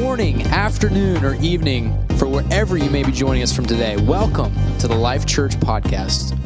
[0.00, 3.96] morning, afternoon, or evening for wherever you may be joining us from today.
[3.96, 6.38] Welcome to the Life Church Podcast.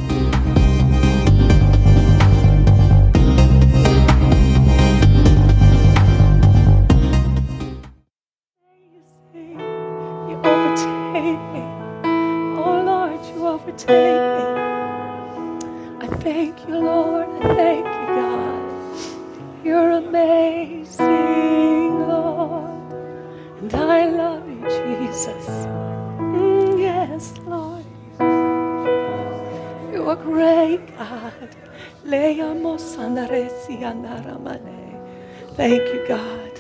[10.29, 11.61] You overtake me.
[12.59, 14.32] Oh Lord, you overtake me.
[35.57, 36.53] Thank you, God.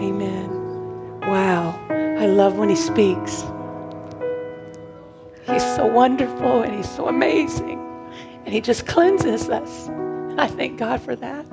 [0.00, 0.50] Amen.
[1.22, 1.78] Wow.
[1.90, 3.44] I love when he speaks.
[5.46, 7.80] He's so wonderful and he's so amazing.
[8.44, 9.88] And he just cleanses us.
[10.38, 11.46] I thank God for that.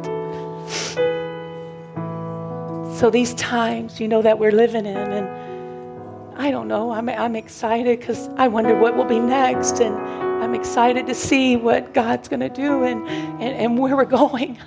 [2.97, 7.35] So these times, you know, that we're living in, and I don't know, I'm, I'm
[7.35, 9.79] excited because I wonder what will be next.
[9.79, 9.95] And
[10.53, 14.59] I'm excited to see what God's going to do and, and, and where we're going.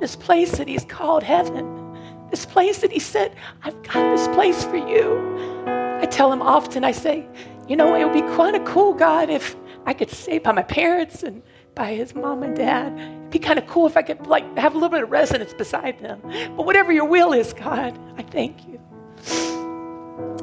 [0.00, 1.96] This place that he's called heaven.
[2.30, 5.64] This place that he said, I've got this place for you.
[5.66, 7.26] I tell him often, I say,
[7.66, 10.62] you know, it would be kind of cool, God, if I could stay by my
[10.62, 11.42] parents and
[11.74, 12.92] by his mom and dad.
[12.92, 15.54] It'd be kind of cool if I could like have a little bit of residence
[15.54, 16.20] beside them.
[16.54, 18.78] But whatever your will is, God, I thank you.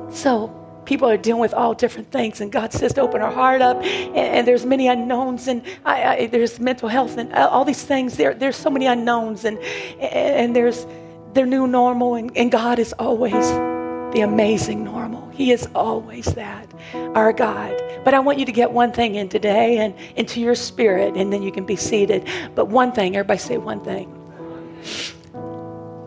[0.09, 3.61] So people are dealing with all different things, and God says to open our heart
[3.61, 3.77] up.
[3.77, 8.17] And, and there's many unknowns, and I, I, there's mental health, and all these things.
[8.17, 9.57] There, there's so many unknowns, and
[9.99, 10.85] and there's
[11.33, 13.33] their new normal, and, and God is always
[14.13, 15.29] the amazing normal.
[15.31, 17.81] He is always that, our God.
[18.05, 21.33] But I want you to get one thing in today and into your spirit, and
[21.33, 22.27] then you can be seated.
[22.55, 24.11] But one thing, everybody say one thing.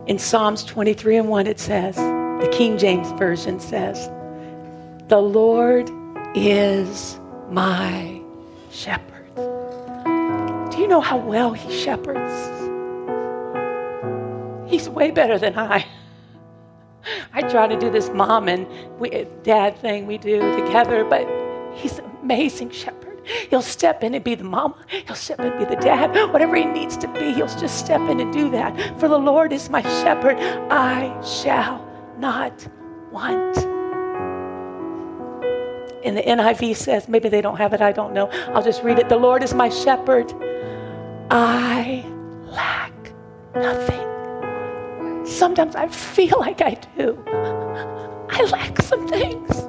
[0.06, 4.08] In Psalms 23 and 1, it says, the King James Version says,
[5.08, 5.90] The Lord
[6.34, 7.18] is
[7.50, 8.20] my
[8.70, 9.34] shepherd.
[10.70, 12.30] Do you know how well he shepherds?
[14.70, 15.86] He's way better than I.
[17.32, 18.66] I try to do this mom and
[19.00, 21.26] we, dad thing we do together, but
[21.74, 23.22] he's an amazing shepherd.
[23.48, 24.76] He'll step in and be the mama.
[24.88, 26.32] He'll step in and be the dad.
[26.34, 29.00] Whatever he needs to be, he'll just step in and do that.
[29.00, 30.36] For the Lord is my shepherd.
[30.70, 31.82] I shall
[32.18, 32.68] not
[33.10, 33.67] want.
[36.04, 38.28] And the NIV says, maybe they don't have it, I don't know.
[38.54, 39.08] I'll just read it.
[39.08, 40.32] The Lord is my shepherd.
[41.30, 42.04] I
[42.46, 42.92] lack
[43.54, 45.26] nothing.
[45.26, 47.22] Sometimes I feel like I do.
[48.30, 49.66] I lack some things.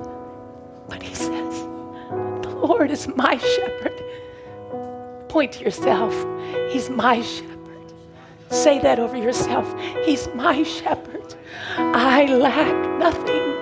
[0.88, 1.62] But he says,
[2.42, 4.04] The Lord is my shepherd.
[5.30, 6.14] Point to yourself.
[6.72, 7.94] He's my shepherd.
[8.50, 9.74] Say that over yourself.
[10.06, 11.36] He's my shepherd.
[11.78, 13.56] I lack nothing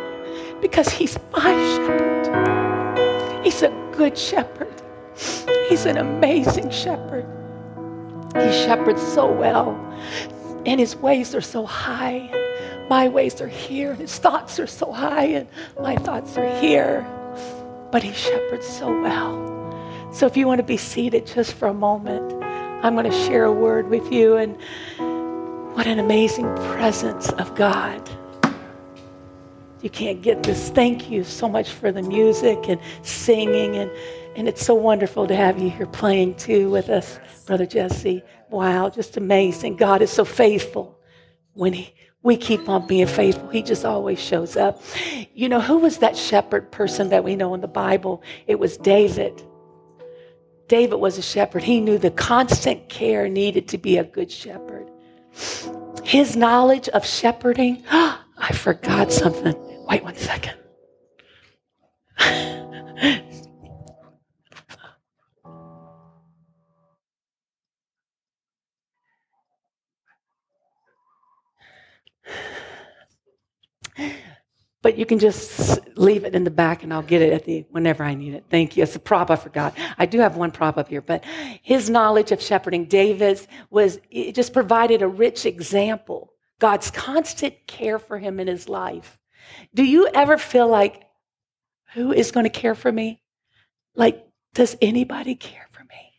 [0.62, 2.57] because he's my shepherd.
[3.48, 4.82] He's a good shepherd.
[5.70, 7.26] He's an amazing shepherd.
[8.36, 9.88] He shepherds so well
[10.68, 12.30] and his ways are so high.
[12.90, 15.48] My ways are here, and his thoughts are so high, and
[15.80, 17.08] my thoughts are here.
[17.90, 20.12] But he shepherds so well.
[20.12, 22.44] So if you want to be seated just for a moment,
[22.84, 24.36] I'm going to share a word with you.
[24.36, 24.58] And
[25.74, 28.10] what an amazing presence of God.
[29.88, 30.68] You can't get this.
[30.70, 33.78] Thank you so much for the music and singing.
[33.78, 33.90] And,
[34.36, 38.22] and it's so wonderful to have you here playing too with us, Brother Jesse.
[38.50, 39.78] Wow, just amazing.
[39.78, 41.00] God is so faithful.
[41.54, 44.82] When he, we keep on being faithful, He just always shows up.
[45.34, 48.22] You know, who was that shepherd person that we know in the Bible?
[48.46, 49.42] It was David.
[50.68, 51.64] David was a shepherd.
[51.64, 54.92] He knew the constant care needed to be a good shepherd.
[56.04, 59.56] His knowledge of shepherding, I forgot something.
[59.88, 60.56] Wait one second.
[74.82, 77.66] but you can just leave it in the back and I'll get it at the
[77.72, 78.46] whenever I need it.
[78.50, 78.84] Thank you.
[78.84, 79.78] It's a prop I forgot.
[79.98, 81.26] I do have one prop up here, but
[81.62, 86.32] his knowledge of shepherding David's was it just provided a rich example.
[86.60, 89.17] God's constant care for him in his life.
[89.74, 91.04] Do you ever feel like
[91.94, 93.22] who is going to care for me?
[93.96, 96.14] Like does anybody care for me?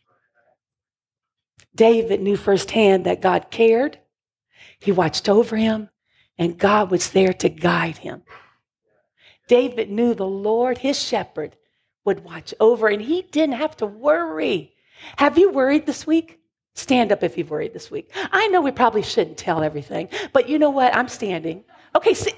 [1.75, 3.99] David knew firsthand that God cared.
[4.79, 5.89] He watched over him
[6.37, 8.23] and God was there to guide him.
[9.47, 11.55] David knew the Lord, his shepherd,
[12.05, 14.73] would watch over, and he didn't have to worry.
[15.17, 16.39] Have you worried this week?
[16.75, 18.11] Stand up if you've worried this week.
[18.31, 20.95] I know we probably shouldn't tell everything, but you know what?
[20.95, 21.65] I'm standing.
[21.95, 22.33] Okay, see.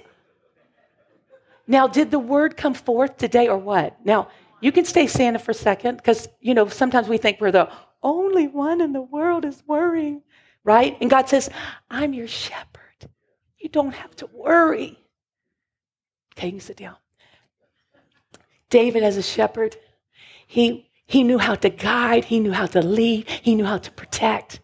[1.72, 3.96] Now, did the word come forth today or what?
[4.06, 4.28] Now,
[4.60, 7.72] you can stay standing for a second because, you know, sometimes we think we're the
[8.04, 10.22] only one in the world is worrying,
[10.66, 10.98] right?
[11.00, 11.50] And God says,
[11.90, 13.10] I'm your shepherd.
[13.58, 15.00] You don't have to worry.
[16.34, 16.98] Okay, you can sit down.
[18.70, 19.78] David, as a shepherd,
[20.48, 23.92] he he knew how to guide, he knew how to lead, he knew how to
[23.92, 24.60] protect.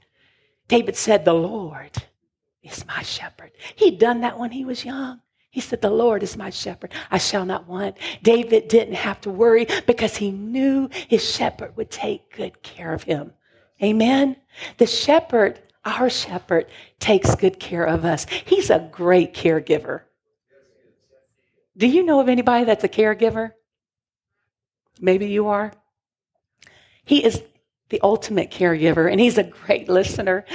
[0.68, 1.92] David said, The Lord
[2.64, 3.52] is my shepherd.
[3.78, 5.22] He'd done that when he was young.
[5.58, 6.92] He said, The Lord is my shepherd.
[7.10, 7.98] I shall not want.
[8.22, 13.02] David didn't have to worry because he knew his shepherd would take good care of
[13.02, 13.34] him.
[13.82, 14.36] Amen.
[14.78, 16.68] The shepherd, our shepherd,
[17.00, 18.28] takes good care of us.
[18.46, 20.02] He's a great caregiver.
[21.76, 23.54] Do you know of anybody that's a caregiver?
[25.02, 25.74] Maybe you are.
[27.04, 27.42] He is
[27.90, 30.46] the ultimate caregiver, and He's a great listener.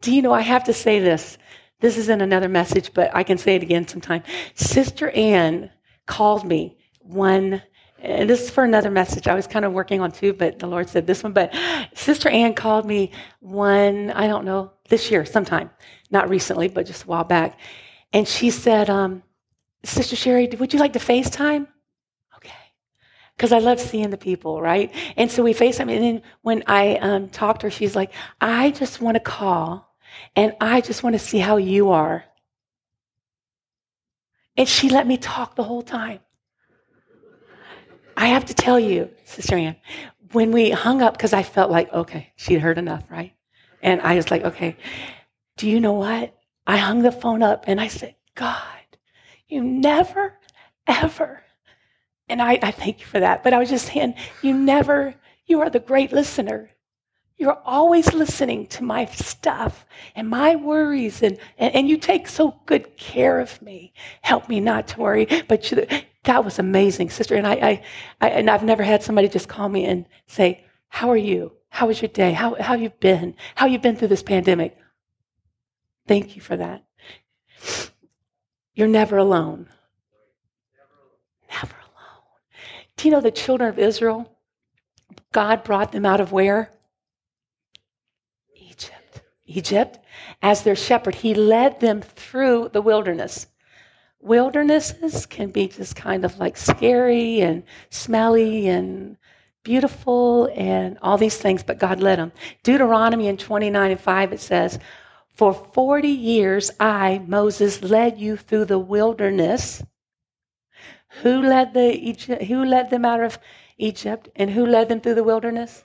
[0.00, 1.38] Do you know, I have to say this.
[1.82, 4.22] This isn't another message, but I can say it again sometime.
[4.54, 5.68] Sister Ann
[6.06, 7.60] called me one,
[7.98, 10.68] and this is for another message I was kind of working on two, but the
[10.68, 11.32] Lord said this one.
[11.32, 11.52] But
[11.92, 15.70] Sister Ann called me one, I don't know, this year sometime,
[16.12, 17.58] not recently, but just a while back.
[18.12, 19.24] And she said, um,
[19.84, 21.66] Sister Sherry, would you like to FaceTime?
[22.36, 22.54] Okay.
[23.36, 24.94] Because I love seeing the people, right?
[25.16, 25.92] And so we FaceTime.
[25.92, 29.91] And then when I um, talked to her, she's like, I just want to call
[30.36, 32.24] and I just want to see how you are.
[34.56, 36.20] And she let me talk the whole time.
[38.16, 39.76] I have to tell you, Sister Ann,
[40.32, 43.32] when we hung up, because I felt like, okay, she'd heard enough, right?
[43.82, 44.76] And I was like, okay,
[45.56, 46.34] do you know what?
[46.66, 48.64] I hung the phone up and I said, God,
[49.48, 50.38] you never,
[50.86, 51.42] ever
[52.32, 53.44] and I, I thank you for that.
[53.44, 55.14] But I was just saying, you never,
[55.44, 56.70] you are the great listener.
[57.42, 59.84] You're always listening to my stuff
[60.14, 63.92] and my worries, and, and, and you take so good care of me.
[64.20, 65.26] Help me not to worry.
[65.48, 65.84] But you,
[66.22, 67.34] that was amazing, sister.
[67.34, 67.82] And I, I,
[68.20, 71.50] I, and I've never had somebody just call me and say, "How are you?
[71.68, 72.30] How was your day?
[72.30, 73.34] How how you been?
[73.56, 74.78] How you been through this pandemic?"
[76.06, 76.84] Thank you for that.
[78.76, 79.68] You're never alone.
[81.50, 82.22] Never alone.
[82.96, 84.30] do you know the children of Israel?
[85.32, 86.72] God brought them out of where?
[89.56, 89.98] Egypt.
[90.42, 93.46] As their shepherd, he led them through the wilderness.
[94.20, 99.16] Wildernesses can be just kind of like scary and smelly and
[99.64, 102.32] beautiful and all these things, but God led them.
[102.62, 104.78] Deuteronomy in 29 and 5, it says,
[105.34, 109.82] For 40 years I, Moses, led you through the wilderness
[111.20, 113.38] who led, the who led them out of
[113.76, 115.84] Egypt and who led them through the wilderness?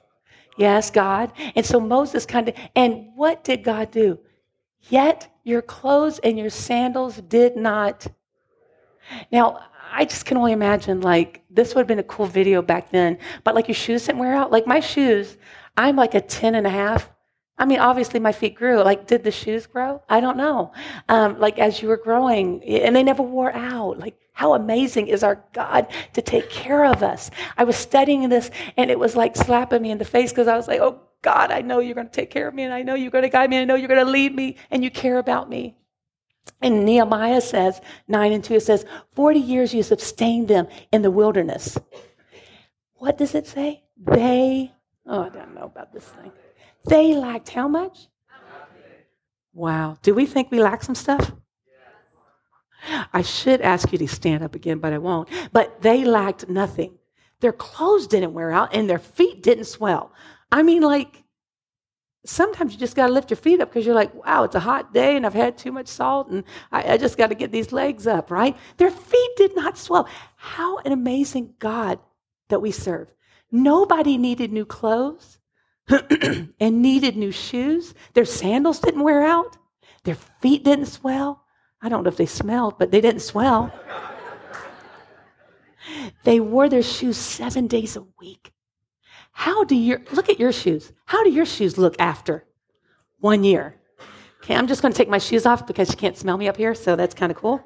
[0.58, 1.32] Yes, God.
[1.56, 4.20] And so Moses kind of, and what did God do?
[4.90, 8.08] Yet your clothes and your sandals did not.
[9.32, 9.60] Now,
[9.92, 13.18] I just can only imagine, like, this would have been a cool video back then,
[13.44, 14.52] but like your shoes didn't wear out.
[14.52, 15.38] Like my shoes,
[15.78, 17.10] I'm like a 10 and a half.
[17.58, 18.84] I mean, obviously my feet grew.
[18.84, 20.02] Like, did the shoes grow?
[20.08, 20.74] I don't know.
[21.10, 23.98] Um, like, as you were growing, and they never wore out.
[23.98, 27.32] Like, how amazing is our God to take care of us?
[27.58, 30.56] I was studying this, and it was like slapping me in the face because I
[30.56, 32.84] was like, oh, God, I know you're going to take care of me, and I
[32.84, 34.84] know you're going to guide me, and I know you're going to lead me, and
[34.84, 35.76] you care about me.
[36.62, 41.10] And Nehemiah says, 9 and 2, it says, 40 years you sustained them in the
[41.10, 41.76] wilderness.
[42.98, 43.86] What does it say?
[43.98, 44.72] They,
[45.08, 46.32] oh, I don't know about this thing.
[46.86, 48.08] They lacked how much?
[49.56, 49.98] Wow.
[50.04, 51.32] Do we think we lack some stuff?
[53.14, 55.30] I should ask you to stand up again, but I won't.
[55.52, 56.98] But they lacked nothing.
[57.40, 60.12] Their clothes didn't wear out and their feet didn't swell.
[60.52, 61.24] I mean, like,
[62.26, 64.60] sometimes you just got to lift your feet up because you're like, wow, it's a
[64.60, 67.52] hot day and I've had too much salt and I, I just got to get
[67.52, 68.58] these legs up, right?
[68.78, 70.08] Their feet did not swell.
[70.36, 72.00] How an amazing God
[72.50, 73.14] that we serve.
[73.52, 75.38] Nobody needed new clothes.
[76.60, 77.94] and needed new shoes.
[78.14, 79.58] Their sandals didn't wear out.
[80.04, 81.44] Their feet didn't swell.
[81.82, 83.72] I don't know if they smelled, but they didn't swell.
[86.24, 88.52] they wore their shoes seven days a week.
[89.32, 90.92] How do your look at your shoes?
[91.06, 92.46] How do your shoes look after
[93.20, 93.76] one year?
[94.44, 96.58] Okay, I'm just going to take my shoes off because you can't smell me up
[96.58, 97.64] here, so that's kind of cool.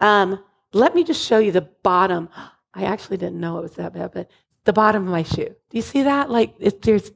[0.00, 0.42] Um,
[0.72, 2.28] let me just show you the bottom.
[2.74, 4.30] I actually didn't know it was that bad, but
[4.64, 5.48] the bottom of my shoe.
[5.48, 6.30] Do you see that?
[6.30, 7.10] Like, it, there's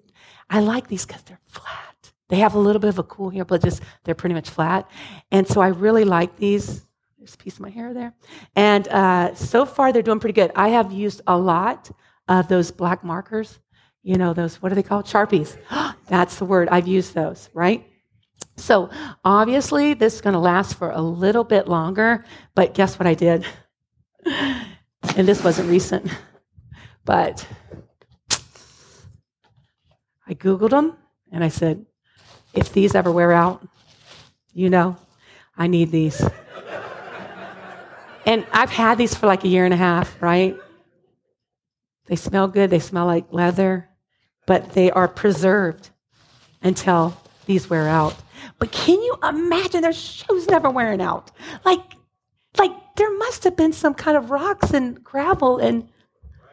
[0.50, 1.93] I like these because they're flat.
[2.28, 4.90] They have a little bit of a cool here, but just they're pretty much flat.
[5.30, 6.84] And so I really like these.
[7.18, 8.14] There's a piece of my hair there.
[8.56, 10.52] And uh, so far, they're doing pretty good.
[10.54, 11.90] I have used a lot
[12.28, 13.58] of those black markers.
[14.02, 15.06] You know, those, what are they called?
[15.06, 15.56] Sharpies.
[16.08, 16.68] That's the word.
[16.70, 17.86] I've used those, right?
[18.56, 18.90] So
[19.24, 23.14] obviously, this is going to last for a little bit longer, but guess what I
[23.14, 23.44] did?
[25.16, 26.10] And this wasn't recent,
[27.04, 27.46] but
[30.26, 30.96] I Googled them
[31.30, 31.86] and I said,
[32.56, 33.66] if these ever wear out,
[34.52, 34.96] you know,
[35.56, 36.22] I need these.
[38.26, 40.56] and I've had these for like a year and a half, right?
[42.06, 43.88] They smell good, they smell like leather,
[44.46, 45.90] but they are preserved
[46.62, 48.14] until these wear out.
[48.58, 51.30] But can you imagine their shoes never wearing out?
[51.64, 51.80] Like,
[52.58, 55.88] like there must have been some kind of rocks and gravel and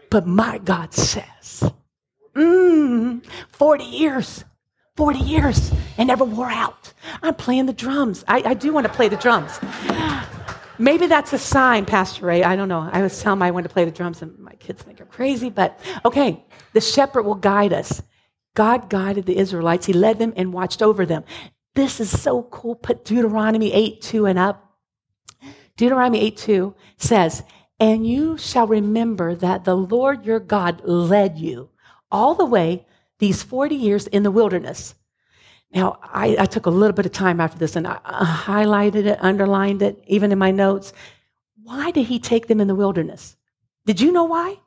[0.10, 1.72] but my God says,
[2.36, 4.44] mm, 40 years,
[4.98, 6.94] 40 years, and never wore out.
[7.24, 8.26] I'm playing the drums.
[8.28, 9.60] I, I do want to play the drums.
[10.80, 12.44] Maybe that's a sign, Pastor Ray.
[12.44, 12.90] I don't know.
[12.92, 15.08] I was telling him I want to play the drums, and my kids think I'm
[15.08, 16.44] crazy, but okay,
[16.74, 18.02] the shepherd will guide us.
[18.54, 21.24] God guided the Israelites, He led them and watched over them.
[21.74, 22.76] This is so cool.
[22.76, 24.76] Put Deuteronomy 8 2 and up.
[25.78, 27.44] Deuteronomy 8 2 says,
[27.80, 31.70] And you shall remember that the Lord your God led you
[32.12, 32.86] all the way
[33.22, 34.96] these 40 years in the wilderness.
[35.74, 39.06] Now, I, I took a little bit of time after this and I, I highlighted
[39.06, 40.92] it, underlined it, even in my notes.
[41.62, 43.38] Why did he take them in the wilderness?
[43.86, 44.58] Did you know why?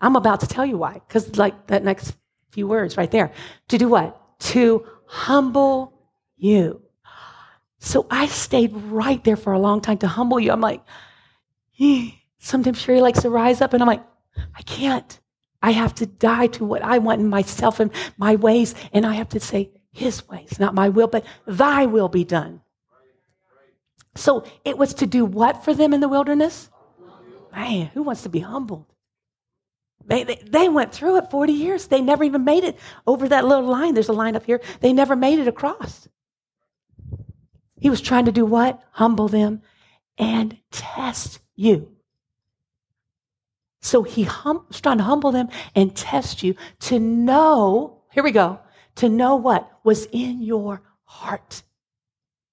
[0.00, 2.14] I'm about to tell you why, because like that next
[2.52, 3.32] few words right there.
[3.68, 4.38] To do what?
[4.54, 5.92] To humble
[6.36, 6.80] you.
[7.80, 10.52] So I stayed right there for a long time to humble you.
[10.52, 10.80] I'm like,
[12.38, 14.04] sometimes Sherry likes to rise up, and I'm like,
[14.54, 15.20] I can't.
[15.64, 19.14] I have to die to what I want in myself and my ways, and I
[19.14, 22.60] have to say, His ways, not my will, but Thy will be done.
[24.14, 26.68] So it was to do what for them in the wilderness?
[27.50, 28.84] Man, who wants to be humbled?
[30.04, 31.86] They, they, they, went through it 40 years.
[31.86, 33.94] They never even made it over that little line.
[33.94, 34.60] There's a line up here.
[34.80, 36.06] They never made it across.
[37.80, 38.82] He was trying to do what?
[38.90, 39.62] Humble them
[40.18, 41.93] and test you.
[43.84, 48.32] So he hum- was trying to humble them and test you to know, here we
[48.32, 48.58] go,
[48.96, 51.62] to know what was in your heart.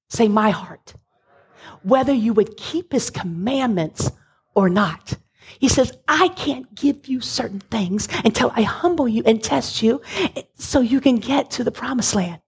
[0.09, 0.93] Say, my heart.
[1.83, 4.11] Whether you would keep his commandments
[4.55, 5.17] or not.
[5.57, 10.01] He says, I can't give you certain things until I humble you and test you
[10.55, 12.41] so you can get to the promised land.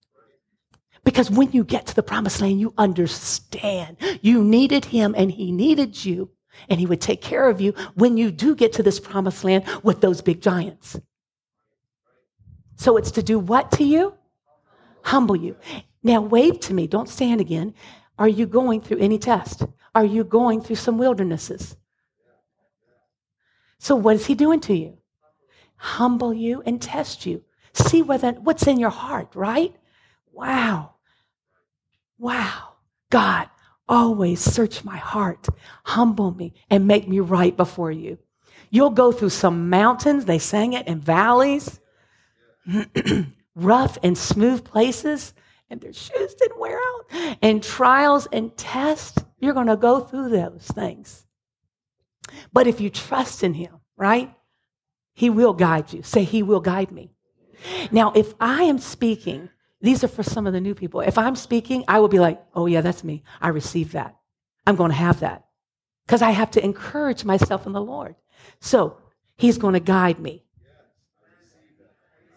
[1.05, 5.53] Because when you get to the promised land, you understand you needed him and he
[5.53, 6.31] needed you,
[6.69, 9.65] and he would take care of you when you do get to this promised land
[9.83, 11.00] with those big giants.
[12.75, 14.15] So it's to do what to you?
[15.03, 15.55] Humble you.
[16.03, 16.88] Now, wave to me.
[16.88, 17.74] Don't stand again.
[18.17, 19.65] Are you going through any test?
[19.95, 21.77] Are you going through some wildernesses?
[23.79, 24.98] So, what is he doing to you?
[25.75, 27.43] Humble you and test you.
[27.74, 29.75] See whether, what's in your heart, right?
[30.31, 30.93] Wow.
[32.17, 32.74] Wow.
[33.10, 33.50] God,
[33.87, 35.47] always search my heart,
[35.83, 38.17] humble me, and make me right before you.
[38.69, 41.79] You'll go through some mountains, they sang it, and valleys,
[43.55, 45.33] rough and smooth places,
[45.69, 49.23] and their shoes didn't wear out, and trials and tests.
[49.39, 51.25] You're going to go through those things.
[52.51, 54.33] But if you trust in Him, right,
[55.13, 56.03] He will guide you.
[56.03, 57.11] Say, He will guide me.
[57.91, 59.49] Now, if I am speaking,
[59.83, 61.01] these are for some of the new people.
[61.01, 63.21] If I'm speaking, I will be like, oh, yeah, that's me.
[63.41, 64.15] I receive that.
[64.65, 65.43] I'm going to have that.
[66.07, 68.15] Because I have to encourage myself in the Lord.
[68.61, 68.97] So
[69.35, 70.45] He's going to guide me.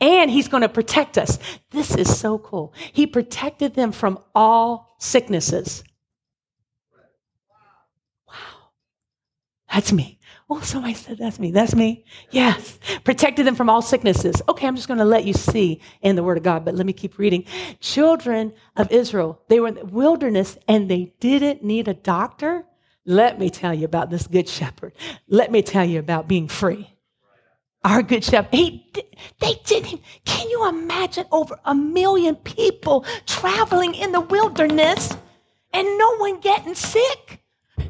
[0.00, 1.38] And he's going to protect us.
[1.70, 2.72] This is so cool.
[2.92, 5.82] He protected them from all sicknesses.
[8.28, 8.34] Wow.
[9.72, 10.20] That's me.
[10.54, 11.50] Oh, somebody said that's me.
[11.50, 12.04] That's me.
[12.30, 12.78] Yes.
[13.04, 14.42] Protected them from all sicknesses.
[14.50, 16.84] Okay, I'm just going to let you see in the Word of God, but let
[16.84, 17.46] me keep reading.
[17.80, 22.66] Children of Israel, they were in the wilderness and they didn't need a doctor.
[23.06, 24.92] Let me tell you about this good shepherd.
[25.26, 26.92] Let me tell you about being free.
[27.82, 28.54] Our good shepherd.
[28.54, 28.92] He,
[29.40, 30.02] they didn't.
[30.26, 35.16] Can you imagine over a million people traveling in the wilderness
[35.72, 37.41] and no one getting sick?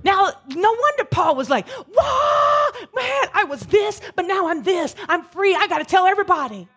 [0.05, 4.95] Now, no wonder Paul was like, "Wow, man, I was this, but now I'm this.
[5.09, 5.55] I'm free.
[5.55, 6.69] I got to tell everybody."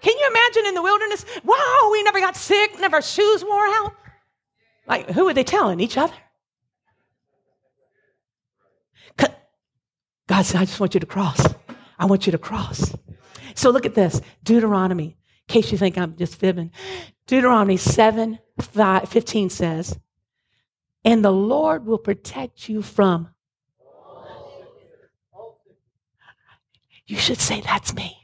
[0.00, 1.26] Can you imagine in the wilderness?
[1.44, 3.92] Wow, we never got sick, never shoes wore out.
[4.86, 5.78] Like, who are they telling?
[5.78, 6.14] Each other?
[10.30, 11.44] God said, I just want you to cross.
[11.98, 12.94] I want you to cross.
[13.56, 15.14] So look at this Deuteronomy, in
[15.48, 16.70] case you think I'm just fibbing.
[17.26, 19.98] Deuteronomy 7 5, 15 says,
[21.04, 23.30] And the Lord will protect you from.
[27.06, 28.16] You should say, That's me.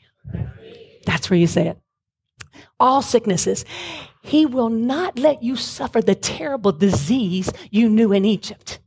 [1.04, 1.78] That's where you say it.
[2.78, 3.64] All sicknesses.
[4.22, 8.80] He will not let you suffer the terrible disease you knew in Egypt.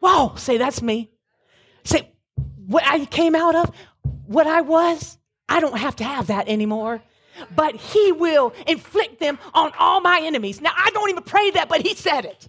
[0.00, 1.10] Whoa, say, That's me.
[1.84, 2.12] Say,
[2.66, 3.72] what I came out of,
[4.26, 5.18] what I was,
[5.48, 7.02] I don't have to have that anymore.
[7.54, 10.60] But he will inflict them on all my enemies.
[10.60, 12.48] Now, I don't even pray that, but he said it.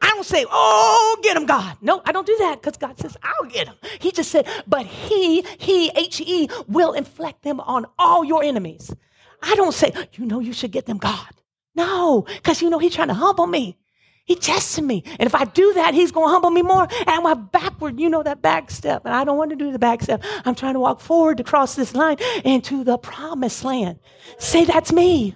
[0.00, 1.76] I don't say, oh, get him, God.
[1.80, 3.74] No, I don't do that because God says, I'll get him.
[4.00, 8.94] He just said, but he, he, H E, will inflict them on all your enemies.
[9.42, 11.28] I don't say, you know, you should get them, God.
[11.74, 13.78] No, because you know, he's trying to humble me.
[14.24, 15.04] He tested me.
[15.18, 16.82] And if I do that, he's going to humble me more.
[16.82, 19.06] And I'm going backward, you know, that back step.
[19.06, 20.22] And I don't want to do the back step.
[20.44, 23.98] I'm trying to walk forward to cross this line into the promised land.
[24.38, 25.34] Say, that's me.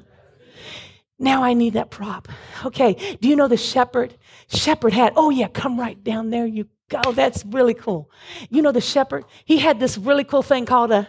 [1.23, 2.29] Now I need that prop.
[2.65, 3.17] Okay.
[3.21, 4.19] Do you know the shepherd?
[4.49, 6.45] Shepherd had, oh yeah, come right down there.
[6.45, 7.13] You go.
[7.13, 8.11] That's really cool.
[8.51, 9.25] You know the shepherd?
[9.45, 11.09] He had this really cool thing called a,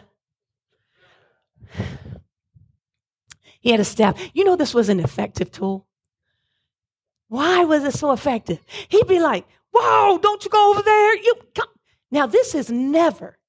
[3.59, 4.19] he had a staff.
[4.33, 5.87] You know this was an effective tool.
[7.27, 8.59] Why was it so effective?
[8.89, 11.17] He'd be like, Whoa, don't you go over there.
[11.17, 11.67] You come.
[12.11, 13.39] Now, this is never,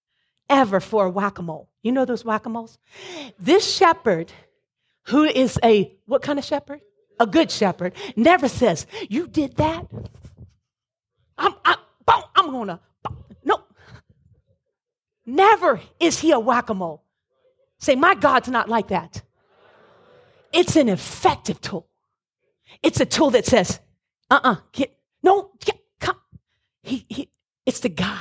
[0.48, 1.68] ever for a whack a mole.
[1.82, 2.78] You know those whack a moles?
[3.38, 4.32] This shepherd,
[5.06, 6.80] who is a what kind of shepherd?
[7.20, 9.86] A good shepherd, never says, You did that.
[11.38, 11.76] I'm, I'm,
[12.34, 12.80] I'm gonna,
[13.44, 13.62] no.
[15.24, 17.04] Never is he a whack a mole.
[17.78, 19.22] Say, My God's not like that.
[20.52, 21.88] It's an effective tool.
[22.82, 23.80] It's a tool that says,
[24.30, 26.16] uh uh-uh, uh, get, no, get, come.
[26.82, 27.30] He, he,
[27.66, 28.18] it's the guide,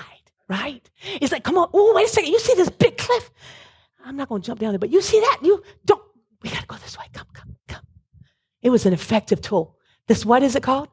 [0.48, 0.88] right?
[1.22, 3.32] It's like, come on, oh, wait a second, you see this big cliff?
[4.06, 5.40] I'm not to jump down there, but you see that?
[5.42, 6.03] You don't,
[6.44, 7.06] we got to go this way.
[7.14, 7.86] Come, come, come.
[8.62, 9.78] It was an effective tool.
[10.08, 10.90] This, what is it called?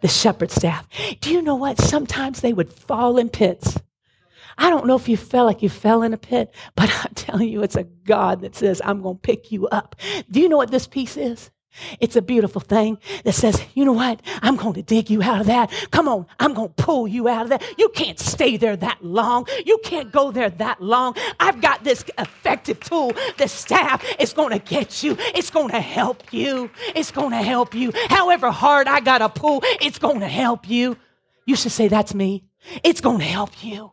[0.00, 0.86] The shepherd staff.
[1.20, 1.80] Do you know what?
[1.80, 3.78] Sometimes they would fall in pits.
[4.58, 7.48] I don't know if you felt like you fell in a pit, but I'm telling
[7.48, 9.96] you, it's a God that says, I'm going to pick you up.
[10.30, 11.50] Do you know what this piece is?
[12.00, 14.20] It's a beautiful thing that says, you know what?
[14.42, 15.70] I'm going to dig you out of that.
[15.90, 17.62] Come on, I'm going to pull you out of that.
[17.78, 19.46] You can't stay there that long.
[19.64, 21.16] You can't go there that long.
[21.40, 23.12] I've got this effective tool.
[23.36, 25.16] The staff is going to get you.
[25.34, 26.70] It's going to help you.
[26.94, 27.92] It's going to help you.
[28.08, 30.96] However hard I got to pull, it's going to help you.
[31.46, 32.44] You should say, that's me.
[32.84, 33.92] It's going to help you.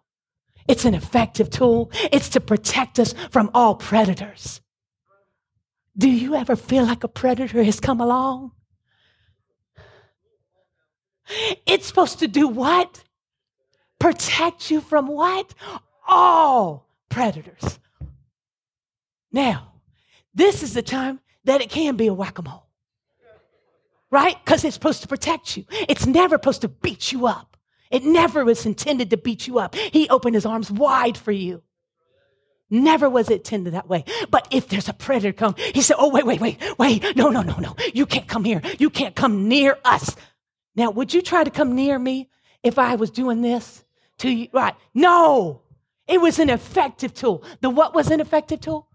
[0.67, 1.91] It's an effective tool.
[2.12, 4.62] It's to protect us from all predators.
[5.97, 8.51] Do you ever feel like a predator has come along?
[11.65, 13.03] It's supposed to do what?
[13.99, 15.53] Protect you from what?
[16.08, 17.79] All predators.
[19.31, 19.73] Now,
[20.34, 22.67] this is the time that it can be a whack a mole,
[24.12, 24.36] right?
[24.43, 25.65] Because it's supposed to protect you.
[25.71, 27.58] It's never supposed to beat you up.
[27.89, 29.75] It never was intended to beat you up.
[29.75, 31.63] He opened his arms wide for you.
[32.69, 34.06] Never was it tended that way.
[34.32, 37.15] But if there's a predator come, he said, Oh, wait, wait, wait, wait.
[37.15, 37.75] No, no, no, no.
[37.93, 38.62] You can't come here.
[38.80, 40.15] You can't come near us.
[40.75, 42.30] Now, would you try to come near me
[42.63, 43.84] if I was doing this
[44.19, 44.47] to you?
[44.51, 44.73] Right.
[44.93, 45.62] No.
[46.08, 47.43] It was an effective tool.
[47.62, 48.88] The what was an effective tool?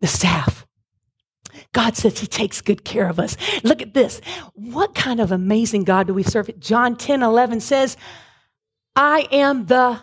[0.00, 0.66] The staff.
[1.72, 3.36] God says he takes good care of us.
[3.64, 4.20] Look at this.
[4.54, 6.50] What kind of amazing God do we serve?
[6.58, 7.96] John 10 11 says,
[8.94, 10.02] I am the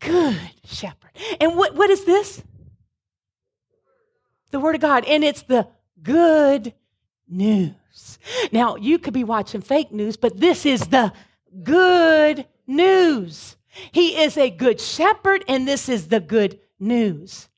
[0.00, 1.10] good shepherd.
[1.40, 2.42] And what, what is this?
[4.50, 5.04] The Word of God.
[5.04, 5.68] And it's the
[6.02, 6.74] good
[7.28, 8.18] news.
[8.52, 11.12] Now, you could be watching fake news, but this is the
[11.62, 13.56] good news.
[13.92, 17.48] He is a good shepherd, and this is the good news.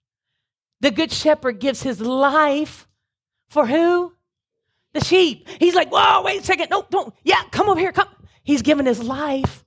[0.80, 2.88] The good shepherd gives his life
[3.48, 4.12] for who?
[4.92, 5.48] The sheep.
[5.58, 6.68] He's like, whoa, wait a second.
[6.70, 7.14] No, don't.
[7.22, 7.92] Yeah, come over here.
[7.92, 8.08] Come.
[8.42, 9.64] He's given his life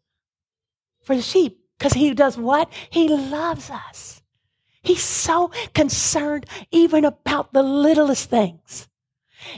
[1.01, 2.71] for the sheep because he does what?
[2.89, 4.21] He loves us.
[4.81, 8.87] He's so concerned even about the littlest things.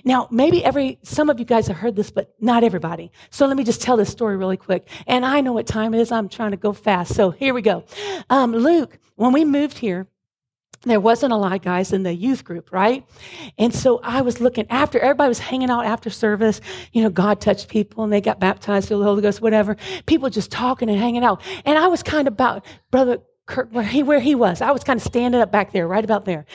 [0.04, 3.12] Now, maybe every, some of you guys have heard this, but not everybody.
[3.30, 4.88] So let me just tell this story really quick.
[5.06, 6.12] And I know what time it is.
[6.12, 7.14] I'm trying to go fast.
[7.14, 7.84] So here we go.
[8.30, 10.08] Um, Luke, when we moved here,
[10.84, 13.06] there wasn't a lot of guys in the youth group, right?
[13.58, 16.62] And so I was looking after, everybody was hanging out after service.
[16.94, 19.76] You know, God touched people and they got baptized with the Holy Ghost, whatever.
[20.06, 21.42] People just talking and hanging out.
[21.66, 24.62] And I was kind of about, Brother Kirk, where he, where he was.
[24.62, 26.46] I was kind of standing up back there, right about there.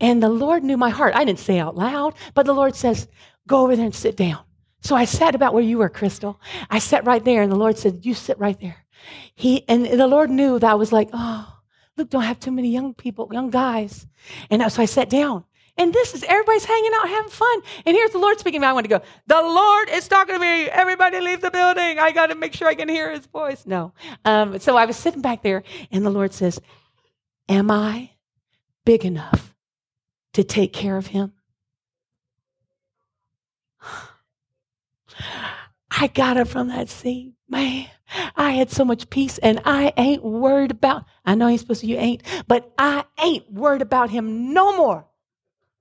[0.00, 1.14] And the Lord knew my heart.
[1.14, 3.08] I didn't say out loud, but the Lord says,
[3.46, 4.40] go over there and sit down.
[4.82, 6.40] So I sat about where you were, Crystal.
[6.70, 8.84] I sat right there and the Lord said, you sit right there.
[9.34, 11.59] He, and the Lord knew that I was like, oh,
[12.00, 14.06] look, don't have too many young people, young guys.
[14.50, 15.44] And so I sat down.
[15.76, 17.62] And this is everybody's hanging out, having fun.
[17.86, 18.62] And here's the Lord speaking.
[18.64, 20.64] I want to go, the Lord is talking to me.
[20.64, 21.98] Everybody leave the building.
[21.98, 23.64] I got to make sure I can hear his voice.
[23.64, 23.92] No.
[24.24, 26.60] Um, so I was sitting back there, and the Lord says,
[27.48, 28.10] Am I
[28.84, 29.54] big enough
[30.34, 31.32] to take care of him?
[35.90, 37.32] I got it from that seat.
[37.50, 37.88] Man,
[38.36, 41.86] I had so much peace and I ain't worried about, I know he's supposed to,
[41.88, 45.04] you ain't, but I ain't worried about him no more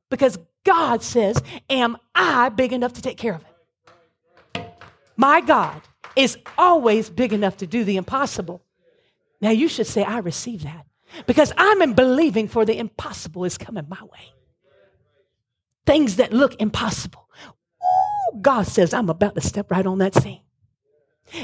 [0.09, 3.49] because God says, Am I big enough to take care of it?
[5.15, 5.81] My God
[6.15, 8.63] is always big enough to do the impossible.
[9.39, 10.85] Now you should say, I receive that
[11.27, 14.33] because I'm in believing for the impossible is coming my way.
[15.85, 17.29] Things that look impossible.
[17.83, 20.41] Ooh, God says, I'm about to step right on that scene.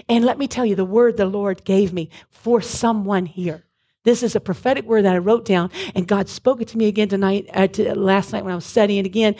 [0.09, 3.63] And let me tell you the word the Lord gave me for someone here.
[4.03, 6.87] This is a prophetic word that I wrote down, and God spoke it to me
[6.87, 9.35] again tonight, uh, to, last night when I was studying again.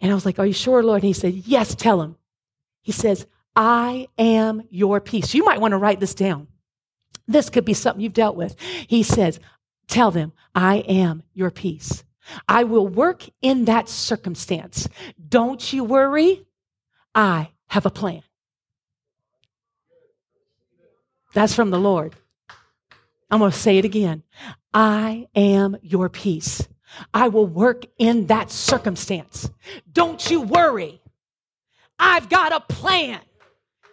[0.00, 1.02] And I was like, Are you sure, Lord?
[1.02, 2.16] And He said, Yes, tell him.
[2.82, 5.34] He says, I am your peace.
[5.34, 6.48] You might want to write this down.
[7.28, 8.58] This could be something you've dealt with.
[8.60, 9.38] He says,
[9.86, 12.02] Tell them, I am your peace.
[12.48, 14.88] I will work in that circumstance.
[15.28, 16.46] Don't you worry.
[17.14, 18.22] I have a plan.
[21.36, 22.16] That's from the Lord.
[23.30, 24.22] I'm going to say it again.
[24.72, 26.66] I am your peace.
[27.12, 29.50] I will work in that circumstance.
[29.92, 30.98] Don't you worry.
[31.98, 33.20] I've got a plan.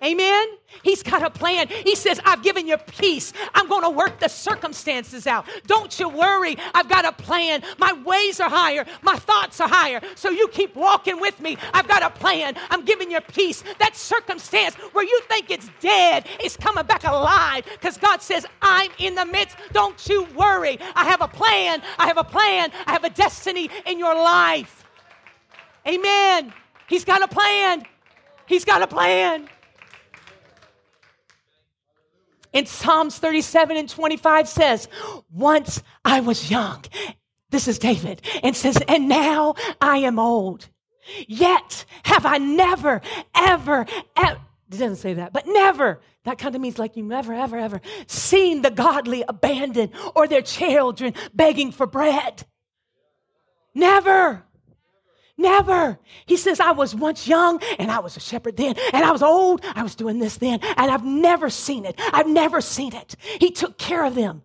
[0.03, 0.47] Amen.
[0.81, 1.67] He's got a plan.
[1.69, 3.31] He says, I've given you peace.
[3.53, 5.47] I'm going to work the circumstances out.
[5.65, 6.57] Don't you worry.
[6.73, 7.63] I've got a plan.
[7.77, 8.85] My ways are higher.
[9.01, 10.01] My thoughts are higher.
[10.15, 11.57] So you keep walking with me.
[11.73, 12.55] I've got a plan.
[12.69, 13.63] I'm giving you peace.
[13.79, 18.91] That circumstance where you think it's dead is coming back alive because God says, I'm
[18.97, 19.55] in the midst.
[19.71, 20.79] Don't you worry.
[20.95, 21.81] I have a plan.
[21.97, 22.71] I have a plan.
[22.87, 24.83] I have a destiny in your life.
[25.87, 26.51] Amen.
[26.87, 27.83] He's got a plan.
[28.47, 29.47] He's got a plan.
[32.53, 34.87] In Psalms 37 and 25 says,
[35.31, 36.83] Once I was young.
[37.49, 38.21] This is David.
[38.41, 40.69] And says, And now I am old.
[41.27, 43.01] Yet have I never,
[43.35, 43.85] ever,
[44.15, 44.39] ever,
[44.73, 45.99] it doesn't say that, but never.
[46.23, 50.41] That kind of means like you never, ever, ever seen the godly abandoned or their
[50.41, 52.45] children begging for bread.
[53.75, 54.43] Never.
[55.37, 55.99] Never.
[56.25, 59.23] He says, I was once young and I was a shepherd then, and I was
[59.23, 61.99] old, I was doing this then, and I've never seen it.
[62.13, 63.15] I've never seen it.
[63.39, 64.43] He took care of them.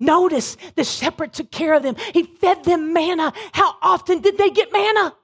[0.00, 1.96] Notice the shepherd took care of them.
[2.12, 3.32] He fed them manna.
[3.52, 5.14] How often did they get manna?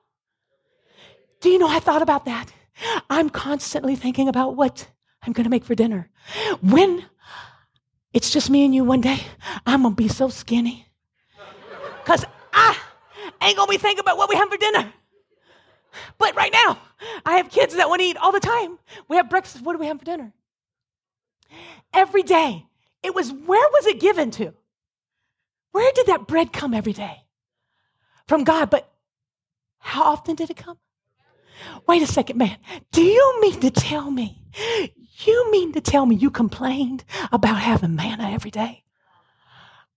[1.41, 2.53] Do you know, I thought about that.
[3.09, 4.89] I'm constantly thinking about what
[5.23, 6.11] I'm going to make for dinner.
[6.61, 7.05] When
[8.13, 9.21] it's just me and you one day,
[9.65, 10.87] I'm going to be so skinny.
[12.03, 12.77] Because I
[13.43, 14.93] ain't to be thinking about what we have for dinner.
[16.19, 16.79] But right now,
[17.25, 18.79] I have kids that want to eat all the time.
[19.09, 19.63] We have breakfast.
[19.65, 20.33] What do we have for dinner?
[21.93, 22.67] Every day.
[23.03, 24.53] It was, where was it given to?
[25.73, 27.25] Where did that bread come every day?
[28.27, 28.71] From God.
[28.71, 28.91] But
[29.79, 30.79] how often did it come?
[31.87, 32.57] Wait a second, man.
[32.93, 34.43] Do you mean to tell me?
[35.25, 38.85] You mean to tell me you complained about having manna every day?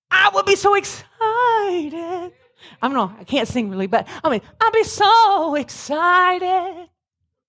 [0.09, 2.33] I would be so excited.
[2.81, 6.89] I don't know, I can't sing really, but I mean, I'll be so excited.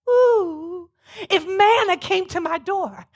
[0.09, 0.91] Ooh,
[1.31, 3.07] if manna came to my door,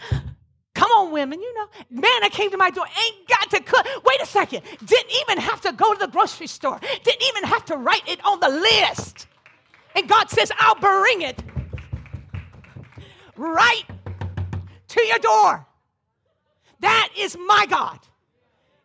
[0.75, 3.87] come on, women, you know, manna came to my door, ain't got to cook.
[4.05, 7.65] Wait a second, didn't even have to go to the grocery store, didn't even have
[7.67, 9.27] to write it on the list.
[9.95, 11.43] And God says, I'll bring it
[13.37, 13.85] right
[14.89, 15.67] to your door.
[16.81, 17.99] That is my God.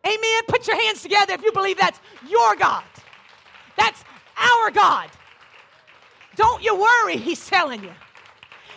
[0.06, 0.42] Amen.
[0.48, 2.84] Put your hands together if you believe that's your God.
[3.76, 4.02] That's
[4.36, 5.10] our God.
[6.36, 7.92] Don't you worry, he's telling you.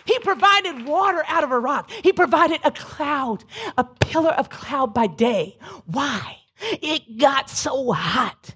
[0.05, 1.89] He provided water out of a rock.
[1.89, 3.43] He provided a cloud,
[3.77, 5.57] a pillar of cloud by day.
[5.85, 6.37] Why?
[6.61, 8.55] It got so hot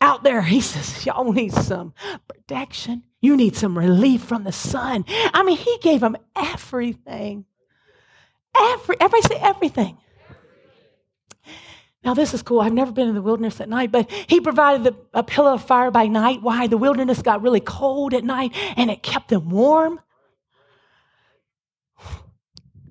[0.00, 0.42] out there.
[0.42, 1.94] He says, Y'all need some
[2.26, 3.04] protection.
[3.20, 5.04] You need some relief from the sun.
[5.08, 7.44] I mean, he gave them everything.
[8.56, 9.98] Every, everybody say everything.
[12.08, 12.62] Now, this is cool.
[12.62, 15.62] I've never been in the wilderness at night, but he provided the, a pillar of
[15.62, 16.40] fire by night.
[16.40, 16.66] Why?
[16.66, 20.00] The wilderness got really cold at night and it kept them warm.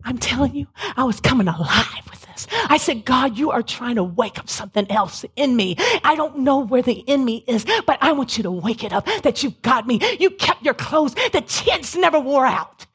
[0.03, 2.45] I'm telling you, I was coming alive with this.
[2.69, 5.77] I said, God, you are trying to wake up something else in me.
[6.03, 9.07] I don't know where the enemy is, but I want you to wake it up
[9.23, 9.99] that you've got me.
[10.19, 11.15] You kept your clothes.
[11.33, 12.85] The tents never wore out.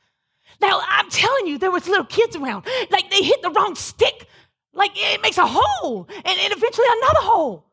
[0.61, 2.65] Now, I'm telling you, there was little kids around.
[2.93, 4.29] Like they hit the wrong stick.
[4.73, 7.67] Like it makes a hole and, and eventually another hole.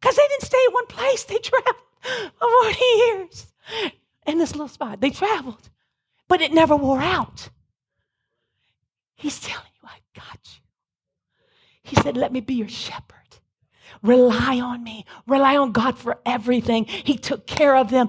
[0.00, 1.24] Because they didn't stay in one place.
[1.24, 3.46] They traveled for 40 years
[4.26, 5.00] in this little spot.
[5.00, 5.70] They traveled,
[6.28, 7.48] but it never wore out.
[9.14, 10.62] He's telling you, I got you.
[11.82, 13.16] He said, Let me be your shepherd.
[14.02, 15.04] Rely on me.
[15.26, 16.86] Rely on God for everything.
[16.86, 18.08] He took care of them.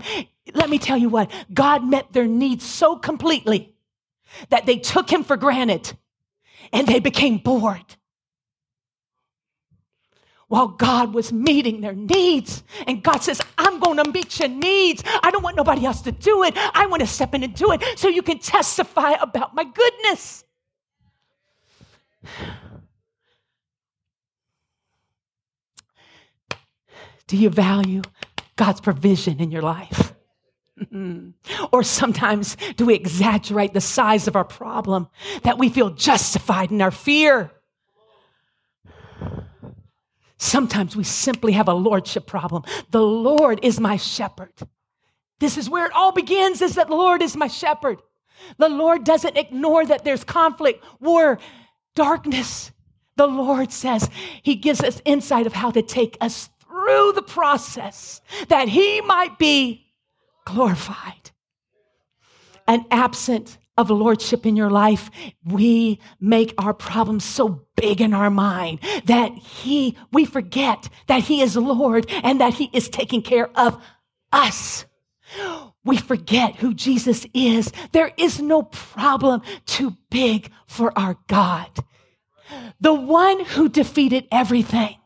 [0.53, 3.75] Let me tell you what, God met their needs so completely
[4.49, 5.97] that they took him for granted
[6.73, 7.95] and they became bored.
[10.47, 12.63] While God was meeting their needs.
[12.85, 15.03] And God says, I'm to meet your needs.
[15.23, 16.53] I don't want nobody else to do it.
[16.55, 20.43] I want to step in and do it so you can testify about my goodness.
[27.27, 28.01] Do you value
[28.55, 30.13] God's provision in your life?
[30.81, 31.33] Mm.
[31.71, 35.07] or sometimes do we exaggerate the size of our problem
[35.43, 37.51] that we feel justified in our fear?
[40.37, 42.63] Sometimes we simply have a lordship problem.
[42.89, 44.53] The Lord is my shepherd.
[45.39, 48.01] This is where it all begins is that the Lord is my shepherd.
[48.57, 51.37] The Lord doesn't ignore that there's conflict, war,
[51.93, 52.71] darkness.
[53.17, 54.09] The Lord says
[54.41, 59.37] He gives us insight of how to take us through the process that He might
[59.37, 59.90] be
[60.45, 61.31] glorified.
[62.67, 65.09] And absent of lordship in your life,
[65.43, 71.41] we make our problems so big in our mind that he, we forget that he
[71.41, 73.81] is Lord and that he is taking care of
[74.31, 74.85] us.
[75.83, 77.71] We forget who Jesus is.
[77.91, 81.69] There is no problem too big for our God.
[82.79, 84.97] The one who defeated everything.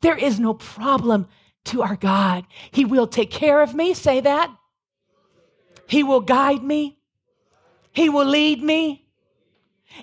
[0.00, 1.28] There is no problem
[1.66, 2.44] to our God.
[2.72, 3.94] He will take care of me.
[3.94, 4.50] Say that.
[5.86, 6.98] He will guide me,
[7.92, 9.06] He will lead me,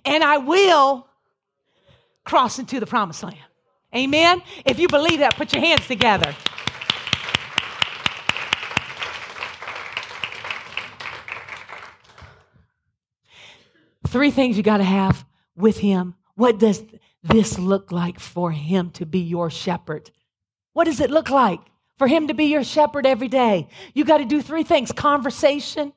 [0.05, 1.07] and I will
[2.23, 3.37] cross into the promised land.
[3.93, 4.41] Amen?
[4.65, 6.33] If you believe that, put your hands together.
[14.07, 16.15] Three things you got to have with Him.
[16.35, 16.83] What does
[17.23, 20.11] this look like for Him to be your shepherd?
[20.73, 21.59] What does it look like?
[22.01, 23.67] For him to be your shepherd every day.
[23.93, 25.93] You got to do three things conversation,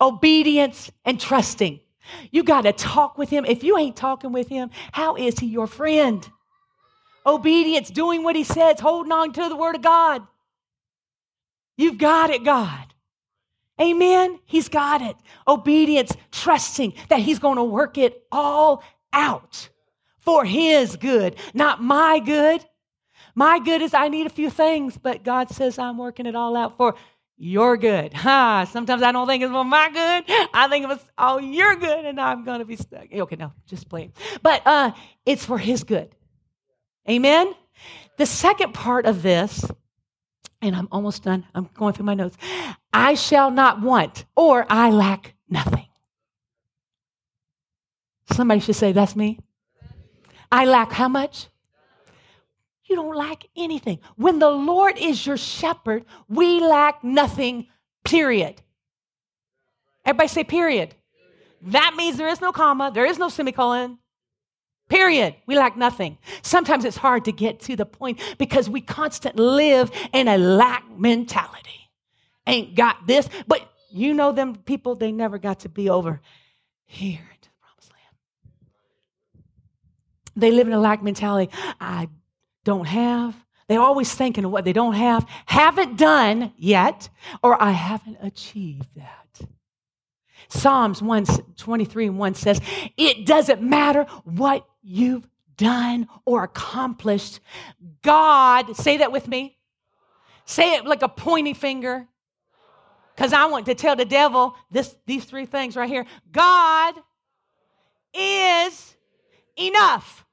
[0.00, 1.80] obedience, and trusting.
[2.30, 3.44] You got to talk with him.
[3.44, 6.24] If you ain't talking with him, how is he your friend?
[7.26, 10.22] Obedience, doing what he says, holding on to the word of God.
[11.76, 12.94] You've got it, God.
[13.80, 14.38] Amen.
[14.44, 15.16] He's got it.
[15.48, 19.68] Obedience, trusting that he's going to work it all out
[20.20, 22.64] for his good, not my good,
[23.34, 26.56] my good is I need a few things, but God says I'm working it all
[26.56, 26.94] out for
[27.36, 28.12] your good.
[28.12, 28.68] Ha!
[28.70, 30.48] Sometimes I don't think it's for my good.
[30.54, 33.06] I think it was oh your good, and I'm gonna be stuck.
[33.12, 34.12] Okay, no, just playing.
[34.42, 34.92] But uh,
[35.24, 36.14] it's for His good.
[37.08, 37.54] Amen.
[38.18, 39.64] The second part of this,
[40.60, 41.46] and I'm almost done.
[41.54, 42.36] I'm going through my notes.
[42.92, 45.86] I shall not want, or I lack nothing.
[48.32, 49.38] Somebody should say, That's me.
[50.52, 51.48] I lack how much?
[52.90, 54.00] You don't lack anything.
[54.16, 57.68] When the Lord is your shepherd, we lack nothing,
[58.04, 58.60] period.
[60.04, 60.94] Everybody say, period.
[61.62, 63.98] That means there is no comma, there is no semicolon.
[64.88, 65.36] Period.
[65.46, 66.18] We lack nothing.
[66.42, 70.84] Sometimes it's hard to get to the point because we constantly live in a lack
[70.98, 71.88] mentality.
[72.44, 76.20] Ain't got this, but you know them people, they never got to be over
[76.86, 79.44] here into the promised land.
[80.34, 81.52] They live in a lack mentality.
[81.80, 82.08] I
[82.64, 83.34] don't have.
[83.68, 87.08] They're always thinking of what they don't have, haven't done yet,
[87.42, 89.40] or I haven't achieved that.
[90.48, 92.60] Psalms 123 and 1 says,
[92.96, 97.38] It doesn't matter what you've done or accomplished.
[98.02, 99.56] God, say that with me.
[100.46, 102.08] Say it like a pointy finger.
[103.14, 106.06] Because I want to tell the devil this, these three things right here.
[106.32, 106.94] God
[108.12, 108.96] is
[109.56, 110.24] enough.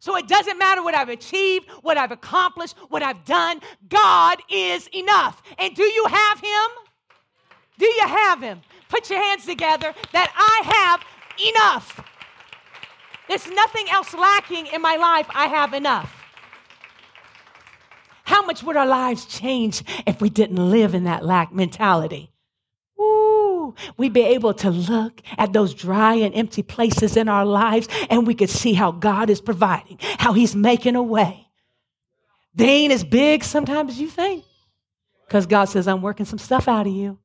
[0.00, 3.60] So it doesn't matter what I've achieved, what I've accomplished, what I've done.
[3.88, 5.42] God is enough.
[5.58, 6.70] And do you have Him?
[7.78, 8.62] Do you have Him?
[8.88, 11.00] Put your hands together that I have
[11.54, 12.00] enough.
[13.28, 15.26] There's nothing else lacking in my life.
[15.30, 16.16] I have enough.
[18.24, 22.30] How much would our lives change if we didn't live in that lack mentality?
[23.96, 28.26] We'd be able to look at those dry and empty places in our lives and
[28.26, 31.46] we could see how God is providing, how He's making a way.
[32.54, 34.44] They ain't as big sometimes as you think
[35.26, 37.18] because God says, I'm working some stuff out of you.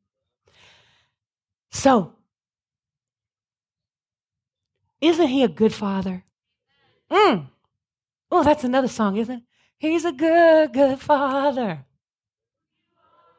[1.72, 2.14] So,
[5.02, 6.24] isn't He a good Father?
[7.12, 7.48] Mm.
[8.32, 9.44] Oh, that's another song, isn't it?
[9.78, 11.86] He's a good, good Father.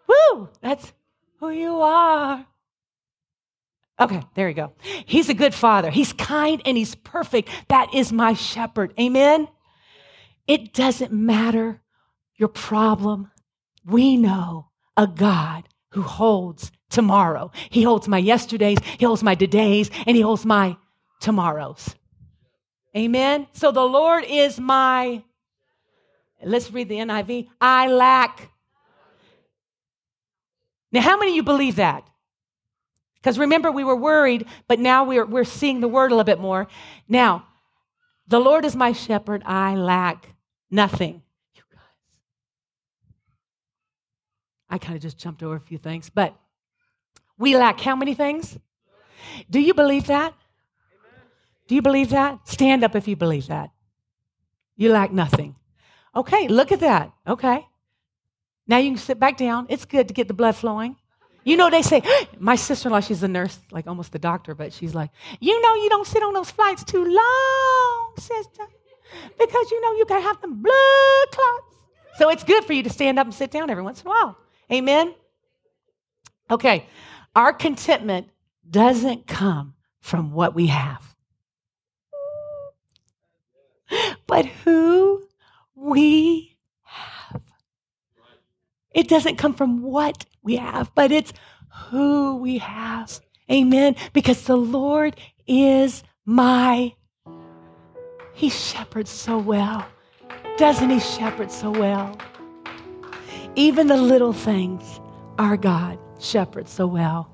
[0.06, 0.48] Woo!
[0.60, 0.92] That's
[1.38, 2.44] who you are.
[3.98, 4.72] Okay, there you go.
[5.06, 5.90] He's a good father.
[5.90, 7.48] He's kind and he's perfect.
[7.68, 8.92] That is my shepherd.
[9.00, 9.48] Amen.
[10.46, 11.80] It doesn't matter
[12.36, 13.30] your problem.
[13.84, 17.50] We know a God who holds tomorrow.
[17.70, 20.76] He holds my yesterdays, he holds my todays, and he holds my
[21.20, 21.94] tomorrows.
[22.96, 23.46] Amen.
[23.52, 25.22] So the Lord is my
[26.42, 27.48] let's read the NIV.
[27.60, 28.50] I lack
[30.92, 32.08] now, how many of you believe that?
[33.26, 36.38] Because remember, we were worried, but now we're, we're seeing the word a little bit
[36.38, 36.68] more.
[37.08, 37.44] Now,
[38.28, 40.28] the Lord is my shepherd, I lack
[40.70, 41.22] nothing.
[41.56, 41.80] You guys.
[44.70, 46.36] I kind of just jumped over a few things, but
[47.36, 48.56] we lack how many things?
[49.50, 50.32] Do you believe that?
[51.66, 52.46] Do you believe that?
[52.46, 53.70] Stand up if you believe that.
[54.76, 55.56] You lack nothing.
[56.14, 57.10] Okay, look at that.
[57.26, 57.66] Okay.
[58.68, 59.66] Now you can sit back down.
[59.68, 60.94] It's good to get the blood flowing.
[61.46, 62.02] You know, they say,
[62.40, 65.58] my sister in law, she's a nurse, like almost the doctor, but she's like, you
[65.62, 68.64] know, you don't sit on those flights too long, sister,
[69.38, 71.76] because you know you can have them blood clots.
[72.16, 74.10] So it's good for you to stand up and sit down every once in a
[74.10, 74.36] while.
[74.72, 75.14] Amen?
[76.50, 76.86] Okay,
[77.36, 78.28] our contentment
[78.68, 81.14] doesn't come from what we have,
[84.26, 85.28] but who
[85.76, 86.55] we
[88.96, 91.32] it doesn't come from what we have, but it's
[91.90, 93.20] who we have.
[93.52, 93.94] Amen.
[94.14, 96.94] Because the Lord is my,
[98.32, 99.86] He shepherds so well.
[100.56, 102.18] Doesn't He shepherd so well?
[103.54, 104.98] Even the little things,
[105.38, 107.30] our God shepherds so well.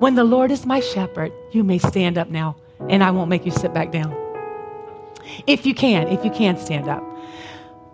[0.00, 2.56] When the Lord is my shepherd, you may stand up now,
[2.88, 4.14] and I won't make you sit back down.
[5.46, 7.04] If you can, if you can stand up.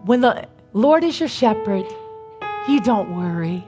[0.05, 1.85] When the Lord is your shepherd,
[2.69, 3.65] you don't worry.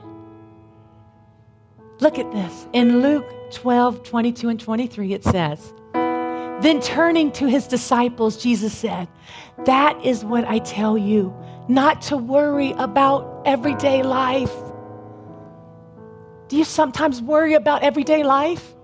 [2.00, 2.66] Look at this.
[2.72, 9.08] In Luke 12, 22 and 23, it says, Then turning to his disciples, Jesus said,
[9.64, 11.34] That is what I tell you,
[11.68, 14.52] not to worry about everyday life.
[16.48, 18.74] Do you sometimes worry about everyday life?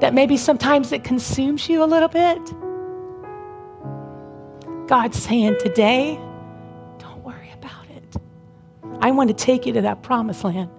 [0.00, 2.38] That maybe sometimes it consumes you a little bit?
[4.86, 6.20] God's saying today,
[9.00, 10.70] I want to take you to that promised land.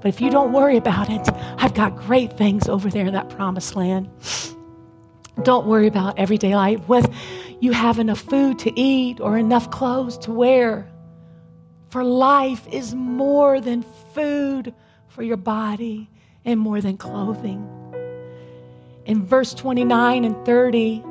[0.00, 3.30] But if you don't worry about it, I've got great things over there in that
[3.30, 4.10] promised land.
[5.44, 7.08] Don't worry about everyday life, whether
[7.60, 10.90] you have enough food to eat or enough clothes to wear.
[11.88, 13.82] For life is more than
[14.12, 14.74] food
[15.08, 16.10] for your body
[16.44, 17.66] and more than clothing.
[19.06, 21.02] In verse 29 and 30,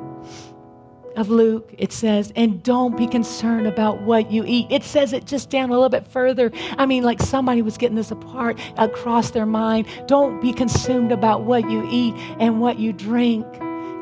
[1.16, 4.66] of Luke, it says, and don't be concerned about what you eat.
[4.70, 6.50] It says it just down a little bit further.
[6.78, 9.86] I mean, like somebody was getting this apart across their mind.
[10.06, 13.46] Don't be consumed about what you eat and what you drink.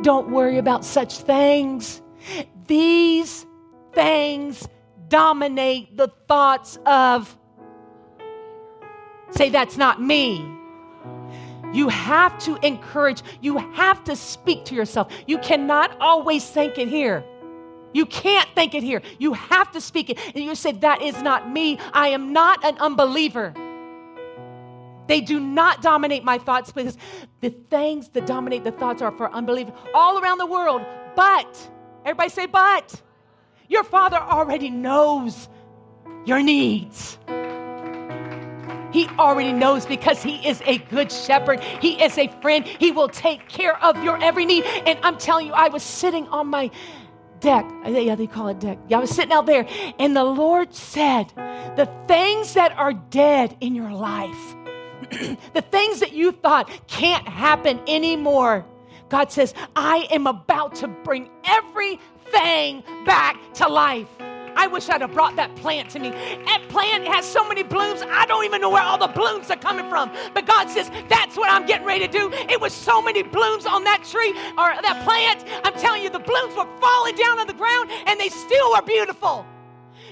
[0.03, 2.03] Don't worry about such things.
[2.67, 3.47] These
[3.93, 4.69] things
[5.09, 7.37] dominate the thoughts of,
[9.31, 10.60] say, that's not me.
[11.73, 15.13] You have to encourage, you have to speak to yourself.
[15.27, 17.25] You cannot always think it here.
[17.93, 19.03] You can't think it here.
[19.19, 20.19] You have to speak it.
[20.35, 21.79] And you say, That is not me.
[21.93, 23.53] I am not an unbeliever.
[25.07, 26.97] They do not dominate my thoughts because
[27.41, 30.83] the things that dominate the thoughts are for unbelievers all around the world.
[31.17, 31.71] But,
[32.05, 33.03] everybody say, but,
[33.69, 35.49] your Father already knows
[36.25, 37.19] your needs.
[38.93, 41.61] He already knows because He is a good shepherd.
[41.61, 42.67] He is a friend.
[42.67, 44.65] He will take care of your every need.
[44.65, 46.71] And I'm telling you, I was sitting on my
[47.41, 47.71] deck.
[47.87, 48.79] Yeah, they call it deck.
[48.89, 49.67] Yeah, I was sitting out there,
[49.99, 51.33] and the Lord said,
[51.77, 54.57] The things that are dead in your life,
[55.55, 58.67] the things that you thought can't happen anymore,
[59.09, 64.09] God says, I am about to bring everything back to life.
[64.61, 66.11] I wish I'd have brought that plant to me.
[66.11, 69.57] That plant has so many blooms, I don't even know where all the blooms are
[69.57, 70.13] coming from.
[70.35, 72.31] But God says, that's what I'm getting ready to do.
[72.31, 75.47] It was so many blooms on that tree or that plant.
[75.65, 78.83] I'm telling you, the blooms were falling down on the ground and they still are
[78.83, 79.47] beautiful.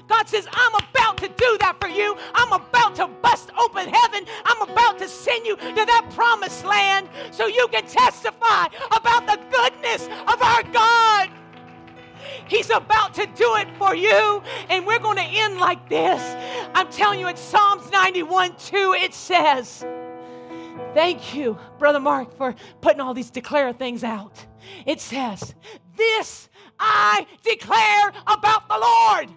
[0.07, 2.17] God says, I'm about to do that for you.
[2.33, 4.25] I'm about to bust open heaven.
[4.45, 9.39] I'm about to send you to that promised land so you can testify about the
[9.51, 11.29] goodness of our God.
[12.47, 14.41] He's about to do it for you.
[14.69, 16.21] And we're going to end like this.
[16.73, 19.85] I'm telling you, in Psalms 91 2, it says,
[20.93, 24.45] Thank you, Brother Mark, for putting all these declare things out.
[24.85, 25.53] It says,
[25.95, 26.49] This
[26.79, 29.29] I declare about the Lord.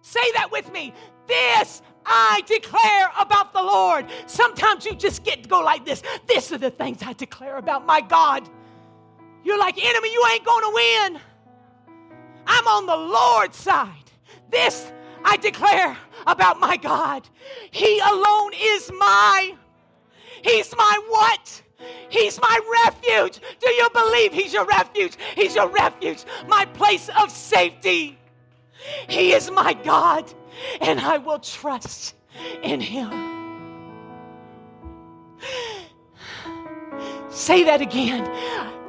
[0.00, 0.94] Say that with me.
[1.26, 4.06] This I declare about the Lord.
[4.26, 6.02] Sometimes you just get to go like this.
[6.26, 8.48] This are the things I declare about my God.
[9.42, 11.20] You're like, enemy, you ain't going to win.
[12.46, 14.10] I'm on the Lord's side.
[14.50, 14.92] This
[15.24, 17.28] I declare about my God.
[17.70, 19.54] He alone is my,
[20.42, 21.62] He's my what?
[22.08, 23.40] He's my refuge.
[23.60, 25.16] Do you believe He's your refuge?
[25.34, 28.18] He's your refuge, my place of safety.
[29.08, 30.32] He is my God,
[30.80, 32.14] and I will trust
[32.62, 33.10] in Him.
[37.30, 38.24] Say that again.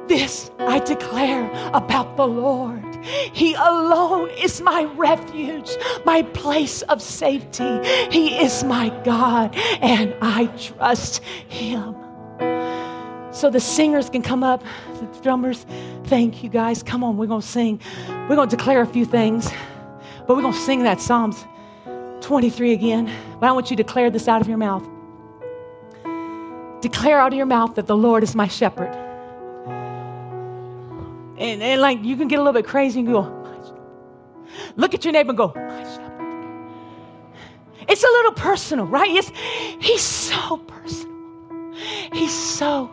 [0.08, 2.82] This I declare about the Lord.
[3.04, 5.70] He alone is my refuge,
[6.04, 7.80] my place of safety.
[8.10, 11.94] He is my God, and I trust Him.
[13.32, 14.62] So the singers can come up,
[14.94, 15.66] the drummers.
[16.04, 16.82] Thank you guys.
[16.82, 17.80] Come on, we're going to sing.
[18.08, 19.50] We're going to declare a few things,
[20.26, 21.44] but we're going to sing that Psalms
[22.22, 23.10] 23 again.
[23.38, 24.86] But I want you to declare this out of your mouth.
[26.80, 29.05] Declare out of your mouth that the Lord is my shepherd.
[31.38, 33.46] And, and like you can get a little bit crazy and go,
[34.76, 35.52] look at your neighbor and go.
[37.88, 39.10] It's a little personal, right?
[39.10, 39.30] It's,
[39.80, 41.14] he's so personal.
[42.12, 42.90] He's so,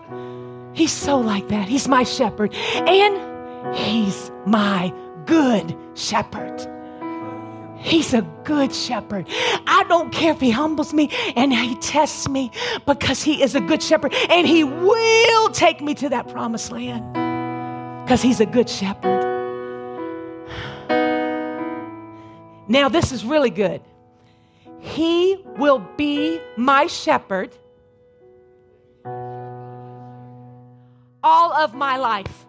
[0.74, 1.68] he's so like that.
[1.68, 2.54] He's my shepherd.
[2.54, 4.94] And he's my
[5.26, 6.70] good shepherd.
[7.78, 9.28] He's a good shepherd.
[9.68, 12.52] I don't care if he humbles me and he tests me
[12.86, 17.33] because he is a good shepherd and he will take me to that promised land
[18.04, 19.22] because he's a good shepherd.
[22.68, 23.82] Now, this is really good.
[24.80, 27.56] He will be my shepherd
[31.24, 32.46] all of my life.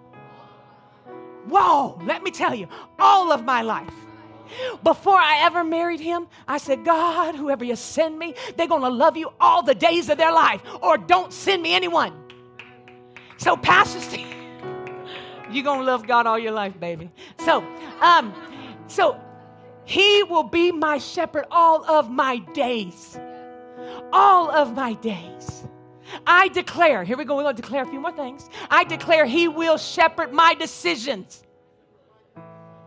[1.46, 2.66] Whoa, let me tell you,
[2.98, 3.92] all of my life.
[4.82, 8.88] Before I ever married him, I said, God, whoever you send me, they're going to
[8.88, 12.12] love you all the days of their life, or don't send me anyone.
[13.36, 14.33] So, Pastor Steve,
[15.54, 17.10] you're going to love God all your life, baby.
[17.38, 17.64] So,
[18.00, 18.34] um,
[18.86, 19.20] so
[19.84, 23.18] he will be my shepherd all of my days.
[24.12, 25.64] All of my days.
[26.26, 28.48] I declare, here we go, we're going to declare a few more things.
[28.70, 31.42] I declare he will shepherd my decisions.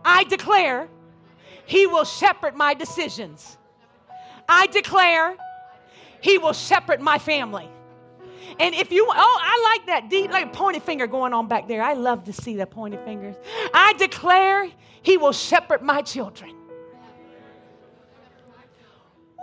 [0.04, 0.88] I declare
[1.66, 3.58] he will shepherd my decisions.
[4.48, 5.36] I declare
[6.20, 7.68] he will shepherd my family.
[8.58, 11.82] And if you, oh, I like that deep, like pointy finger going on back there.
[11.82, 13.36] I love to see the pointy fingers.
[13.74, 14.70] I declare
[15.02, 16.54] he will shepherd my children.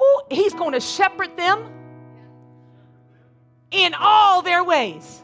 [0.01, 1.71] Ooh, he's going to shepherd them
[3.71, 5.21] in all their ways.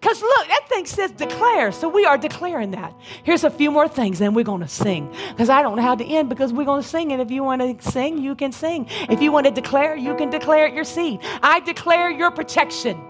[0.00, 1.72] Because look, that thing says declare.
[1.72, 2.94] So we are declaring that.
[3.24, 5.12] Here's a few more things, and we're going to sing.
[5.30, 7.12] Because I don't know how to end because we're going to sing.
[7.12, 8.86] And if you want to sing, you can sing.
[9.08, 11.20] If you want to declare, you can declare your seed.
[11.42, 13.00] I declare your protection,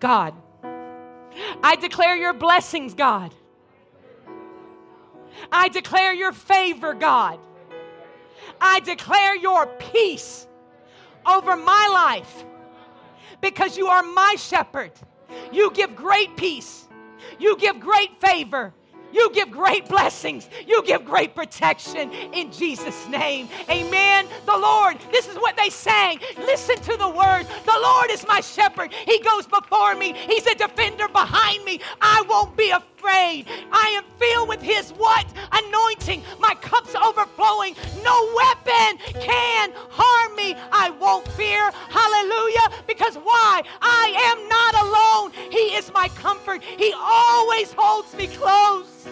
[0.00, 0.34] God.
[1.62, 3.32] I declare your blessings, God.
[5.52, 7.38] I declare your favor, God.
[8.60, 10.46] I declare your peace
[11.26, 12.44] over my life
[13.40, 14.92] because you are my shepherd.
[15.52, 16.86] You give great peace,
[17.38, 18.72] you give great favor,
[19.12, 20.48] You give great blessings.
[20.66, 23.48] You give great protection in Jesus' name.
[23.70, 24.26] Amen.
[24.46, 26.20] The Lord, this is what they sang.
[26.38, 27.46] Listen to the word.
[27.64, 28.92] The Lord is my shepherd.
[28.92, 30.14] He goes before me.
[30.14, 31.80] He's a defender behind me.
[32.00, 33.46] I won't be afraid.
[33.72, 35.26] I am filled with his what?
[35.52, 36.22] Anointing.
[36.38, 37.74] My cup's overflowing.
[38.02, 40.56] No weapon can harm me.
[40.72, 41.70] I won't fear.
[41.88, 42.84] Hallelujah.
[42.86, 43.62] Because why?
[43.80, 45.50] I am not alone.
[45.50, 46.62] He is my comfort.
[46.62, 49.08] He always holds me close.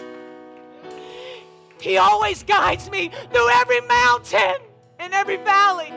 [1.79, 4.55] He always guides me through every mountain
[4.99, 5.93] and every valley.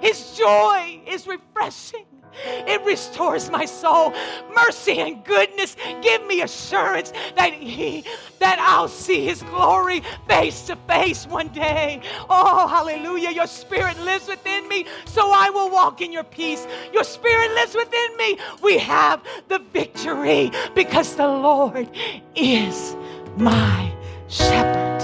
[0.00, 2.06] His joy is refreshing.
[2.44, 4.12] It restores my soul.
[4.54, 8.04] Mercy and goodness give me assurance that he
[8.38, 12.00] that I'll see his glory face to face one day.
[12.28, 13.30] Oh, hallelujah.
[13.30, 16.66] Your spirit lives within me, so I will walk in your peace.
[16.92, 18.38] Your spirit lives within me.
[18.62, 21.88] We have the victory because the Lord
[22.34, 22.96] is
[23.36, 23.92] my
[24.28, 25.02] shepherd.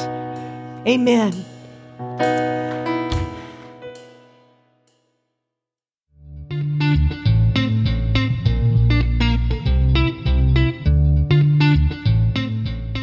[0.87, 1.45] Amen.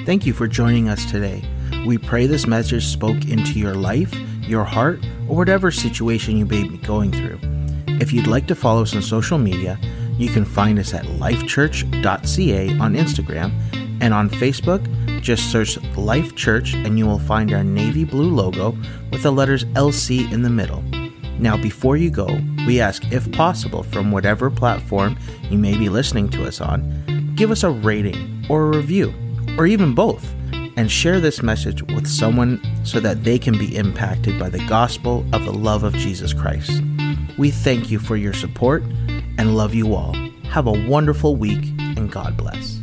[0.05, 1.43] Thank you for joining us today.
[1.83, 6.63] We pray this message spoke into your life, your heart, or whatever situation you may
[6.63, 7.39] be going through.
[7.99, 9.79] If you'd like to follow us on social media,
[10.19, 13.51] you can find us at lifechurch.ca on Instagram
[13.99, 14.87] and on Facebook.
[15.23, 18.77] Just search Life Church and you will find our navy blue logo
[19.11, 20.83] with the letters LC in the middle.
[21.39, 22.27] Now, before you go,
[22.67, 25.17] we ask if possible from whatever platform
[25.49, 29.11] you may be listening to us on, give us a rating or a review
[29.57, 30.33] or even both,
[30.77, 35.25] and share this message with someone so that they can be impacted by the gospel
[35.33, 36.81] of the love of Jesus Christ.
[37.37, 38.83] We thank you for your support
[39.37, 40.13] and love you all.
[40.49, 42.74] Have a wonderful week and God bless.